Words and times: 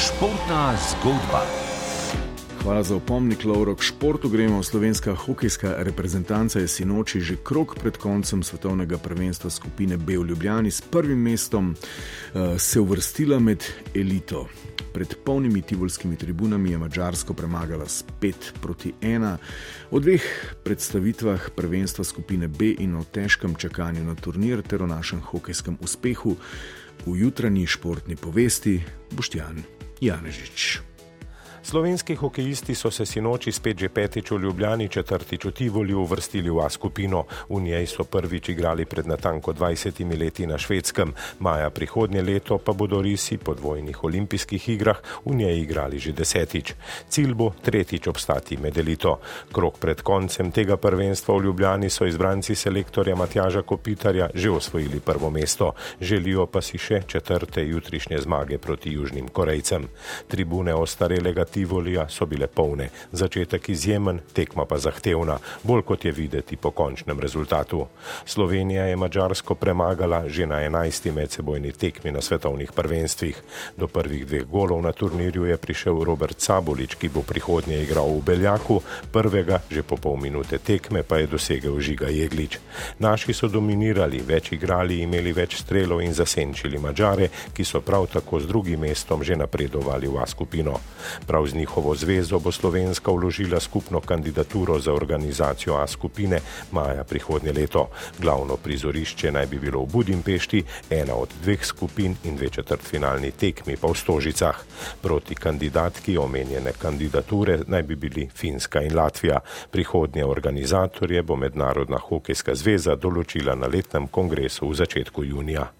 Športna 0.00 0.76
zgodba. 0.80 1.44
Hvala 2.62 2.82
za 2.82 2.96
opomnik, 2.96 3.44
Lauro. 3.44 3.76
K 3.76 3.82
športu 3.82 4.28
gremo. 4.28 4.62
Slovenska 4.62 5.14
hokejska 5.14 5.74
reprezentanca 5.78 6.58
je 6.58 6.68
sinoči 6.68 7.20
že 7.20 7.36
krok 7.44 7.76
pred 7.76 7.96
koncem 7.96 8.42
svetovnega 8.42 8.98
prvenstva 8.98 9.50
skupine 9.50 9.96
B 9.96 10.16
v 10.16 10.24
Ljubljani 10.32 10.70
s 10.70 10.80
prvim 10.80 11.18
mestom 11.20 11.74
uh, 11.76 12.56
se 12.56 12.80
uvrstila 12.80 13.38
med 13.38 13.64
elito. 13.94 14.48
Pred 14.92 15.14
polnimi 15.24 15.62
tivolskimi 15.62 16.16
tribunami 16.16 16.70
je 16.70 16.78
Mačarsko 16.78 17.34
premagala 17.34 17.84
s 17.84 18.04
5 18.20 18.32
proti 18.60 18.92
1. 19.00 19.36
O 19.90 20.00
dveh 20.00 20.24
predstavitvah 20.64 21.50
prvenstva 21.56 22.04
skupine 22.04 22.48
B 22.48 22.72
in 22.78 22.96
o 22.96 23.04
težkem 23.04 23.54
čakanju 23.54 24.04
na 24.04 24.14
turnir 24.14 24.62
ter 24.62 24.82
o 24.82 24.86
našem 24.86 25.20
hokejskem 25.20 25.76
uspehu 25.80 26.36
v 27.06 27.16
jutranji 27.20 27.66
športni 27.66 28.16
povesti 28.16 28.80
Boštjan 29.12 29.79
Janežič. 30.00 30.80
Slovenski 31.62 32.14
hokejisti 32.14 32.74
so 32.74 32.90
se 32.90 33.06
sinoči 33.06 33.52
spet 33.52 33.78
že 33.78 33.88
petič 33.88 34.30
v 34.30 34.38
Ljubljani, 34.40 34.88
četrtič 34.88 35.44
v 35.44 35.50
Tivoli 35.52 35.94
uvrstili 35.94 36.50
v 36.50 36.60
A 36.64 36.68
skupino. 36.70 37.24
V 37.48 37.60
njej 37.60 37.86
so 37.86 38.04
prvič 38.04 38.48
igrali 38.48 38.84
pred 38.84 39.06
natanko 39.06 39.52
20 39.52 40.18
leti 40.18 40.46
na 40.46 40.58
švedskem. 40.58 41.12
Maja 41.38 41.70
prihodnje 41.70 42.22
leto 42.22 42.58
pa 42.58 42.72
bodo 42.72 43.02
risi 43.02 43.36
po 43.36 43.54
dvojnih 43.54 44.04
olimpijskih 44.04 44.68
igrah 44.68 44.98
v 45.24 45.34
njej 45.36 45.60
igrali 45.60 45.98
že 45.98 46.12
desetič. 46.12 46.72
Cilj 47.08 47.34
bo 47.34 47.52
tretjič 47.62 48.08
obstati 48.08 48.56
med 48.56 48.78
elito. 48.78 49.20
Krok 49.52 49.78
pred 49.78 50.00
koncem 50.00 50.52
tega 50.52 50.76
prvenstva 50.76 51.36
v 51.36 51.44
Ljubljani 51.44 51.90
so 51.90 52.06
izbranci 52.08 52.54
selektorja 52.54 53.16
Matjaža 53.16 53.62
Kopitarja 53.62 54.30
že 54.34 54.50
osvojili 54.50 55.00
prvo 55.00 55.30
mesto. 55.30 55.74
Želijo 56.00 56.46
pa 56.46 56.62
si 56.64 56.78
še 56.78 57.02
četrte 57.06 57.60
jutrišnje 57.68 58.18
zmage 58.18 58.58
proti 58.58 58.92
Južnim 58.92 59.28
Korejcem. 59.28 59.88
Tribune 60.28 60.74
ostarelega 60.74 61.49
Tivolija 61.52 62.06
so 62.08 62.26
bile 62.26 62.46
polne, 62.46 62.88
začetek 63.12 63.68
izjemen, 63.68 64.20
tekma 64.32 64.64
pa 64.64 64.78
zahtevna, 64.78 65.38
bolj 65.62 65.82
kot 65.82 66.04
je 66.04 66.12
videti 66.12 66.56
po 66.56 66.70
končnem 66.70 67.20
rezultatu. 67.20 67.86
Slovenija 68.24 68.84
je 68.86 68.96
Mačarsko 68.96 69.54
premagala 69.54 70.24
že 70.28 70.46
na 70.46 70.62
enajsti 70.62 71.12
medsebojni 71.12 71.72
tekmi 71.72 72.12
na 72.12 72.20
svetovnih 72.20 72.72
prvenstvih. 72.72 73.42
Do 73.76 73.88
prvih 73.88 74.26
dveh 74.26 74.44
golov 74.44 74.82
na 74.82 74.92
turnirju 74.92 75.44
je 75.44 75.56
prišel 75.56 76.04
Robert 76.04 76.40
Sabolič, 76.40 76.94
ki 76.94 77.08
bo 77.08 77.22
prihodnje 77.22 77.82
igral 77.82 78.08
v 78.08 78.22
Beljaku, 78.22 78.80
prvega 79.12 79.60
že 79.70 79.82
po 79.82 79.96
pol 79.96 80.16
minute 80.16 80.58
tekme 80.58 81.02
pa 81.02 81.18
je 81.18 81.26
dosegel 81.26 81.80
Žiga 81.80 82.08
Jeglič. 82.08 82.58
Naši 82.98 83.34
so 83.34 83.48
dominirali, 83.48 84.22
več 84.22 84.52
igrali, 84.52 85.02
imeli 85.02 85.32
več 85.32 85.58
strelov 85.60 86.02
in 86.04 86.14
zasenčili 86.14 86.78
Mačare, 86.78 87.30
ki 87.54 87.64
so 87.64 87.80
prav 87.80 88.06
tako 88.12 88.40
z 88.40 88.46
drugim 88.46 88.80
mestom 88.80 89.24
že 89.24 89.36
napredovali 89.36 90.08
v 90.08 90.16
A 90.20 90.26
skupino. 90.26 90.78
Prav 91.26 91.39
Prav 91.40 91.48
z 91.48 91.54
njihovo 91.54 91.94
zvezo 91.94 92.38
bo 92.38 92.52
Slovenska 92.52 93.10
vložila 93.12 93.60
skupno 93.60 94.00
kandidaturo 94.00 94.78
za 94.78 94.92
organizacijo 94.92 95.74
A 95.74 95.86
skupine 95.86 96.40
maja 96.72 97.04
prihodnje 97.04 97.52
leto. 97.52 97.88
Glavno 98.18 98.56
prizorišče 98.56 99.32
naj 99.32 99.46
bi 99.46 99.58
bilo 99.58 99.80
v 99.80 99.86
Budimpešti, 99.92 100.62
ena 100.90 101.14
od 101.14 101.28
dveh 101.42 101.64
skupin 101.64 102.16
in 102.24 102.36
dve 102.36 102.48
četrtfinalni 102.48 103.30
tekmi 103.30 103.76
pa 103.76 103.88
v 103.88 103.94
Stožicah. 103.94 104.60
Proti 105.02 105.34
kandidatki 105.34 106.18
omenjene 106.18 106.72
kandidature 106.78 107.58
naj 107.66 107.82
bi 107.82 107.96
bili 107.96 108.28
Finska 108.36 108.82
in 108.82 108.96
Latvija. 108.96 109.40
Prihodnje 109.70 110.24
organizatorje 110.24 111.22
bo 111.22 111.36
Mednarodna 111.36 111.98
hokejska 111.98 112.54
zveza 112.54 112.96
določila 112.96 113.54
na 113.54 113.66
letnem 113.66 114.08
kongresu 114.08 114.68
v 114.68 114.74
začetku 114.74 115.24
junija. 115.24 115.79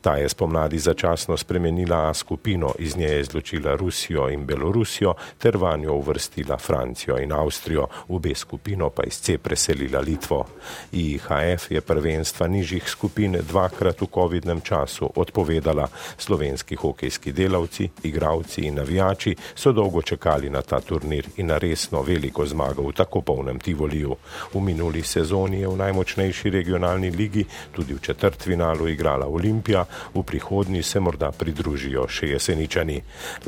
Ta 0.00 0.16
je 0.16 0.28
spomladi 0.28 0.78
začasno 0.78 1.36
spremenila 1.36 2.14
skupino, 2.14 2.72
iz 2.78 2.96
nje 2.96 3.06
je 3.06 3.20
izločila 3.20 3.76
Rusijo 3.76 4.28
in 4.30 4.46
Belorusijo 4.46 5.14
ter 5.38 5.56
vanjo 5.56 5.92
uvrstila 5.92 6.58
Francijo 6.58 7.18
in 7.18 7.32
Avstrijo, 7.32 7.86
v 8.08 8.18
B 8.18 8.34
skupino 8.34 8.90
pa 8.90 9.02
iz 9.06 9.20
C 9.20 9.38
preselila 9.38 10.00
Litvo. 10.00 10.46
IHF 10.92 11.70
je 11.70 11.80
prvenstva 11.80 12.46
nižjih 12.46 12.88
skupin 12.88 13.38
dvakrat 13.48 14.00
v 14.00 14.06
COVID-nem 14.14 14.60
času 14.60 15.10
odpovedala. 15.14 15.88
Slovenski 16.18 16.76
hokejski 16.76 17.32
delavci, 17.32 17.88
igravci 18.02 18.60
in 18.66 18.74
navijači 18.74 19.36
so 19.54 19.72
dolgo 19.72 20.02
čakali 20.02 20.50
na 20.50 20.62
ta 20.62 20.80
turnir 20.80 21.28
in 21.36 21.46
na 21.46 21.58
resno 21.58 22.02
veliko 22.02 22.46
zmago 22.46 22.82
v 22.82 22.92
tako 22.92 23.20
polnem 23.20 23.60
Tivoliju. 23.60 24.16
V 24.54 24.60
minuli 24.60 25.02
sezoni 25.02 25.60
je 25.60 25.68
v 25.68 25.76
najmočnejši 25.76 26.50
regionalni 26.50 27.10
ligi 27.10 27.44
tudi 27.72 27.94
v 27.94 28.00
četrtfinalu 28.00 28.88
igrala 28.88 29.26
Olimpija. 29.26 29.51
Olimpija, 29.52 29.84
v 30.14 30.22
prihodnji 30.22 30.82
se 30.82 31.00
morda 31.00 31.28
pridružijo 31.30 32.06
še 32.08 32.30
jeseničani. 32.30 33.02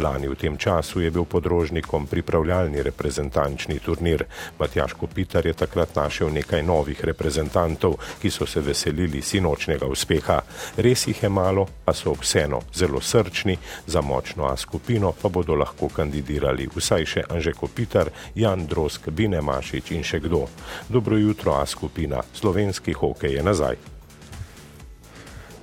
Lani 0.05 0.29
v 0.29 0.37
tem 0.37 0.57
času 0.61 1.01
je 1.01 1.11
bil 1.11 1.25
podrožnikom 1.25 2.05
pripravljalni 2.07 2.83
reprezentančni 2.85 3.79
turnir. 3.81 4.27
Matjaš 4.59 4.93
Kopitar 5.01 5.47
je 5.47 5.55
takrat 5.57 5.97
našel 5.97 6.29
nekaj 6.29 6.61
novih 6.63 7.01
reprezentantov, 7.01 7.97
ki 8.21 8.31
so 8.31 8.45
se 8.47 8.61
veselili 8.61 9.23
sinočnega 9.23 9.89
uspeha. 9.89 10.43
Res 10.77 11.07
jih 11.09 11.23
je 11.25 11.33
malo, 11.33 11.65
a 11.89 11.97
so 11.97 12.13
vseeno 12.21 12.61
zelo 12.75 13.01
srčni, 13.01 13.57
za 13.87 14.05
močno 14.05 14.45
A 14.45 14.57
skupino 14.61 15.15
pa 15.17 15.33
bodo 15.33 15.57
lahko 15.57 15.89
kandidirali 15.89 16.69
vsaj 16.69 17.09
še 17.09 17.25
Anže 17.31 17.57
Kopitar, 17.57 18.13
Jan 18.35 18.67
Drosk, 18.69 19.09
Bine 19.09 19.41
Mašič 19.41 19.97
in 19.97 20.05
še 20.05 20.21
kdo. 20.21 20.45
Dobro 20.89 21.17
jutro 21.17 21.57
A 21.57 21.65
skupina, 21.67 22.21
slovenski 22.35 22.93
hokej 22.93 23.41
je 23.41 23.43
nazaj. 23.43 23.94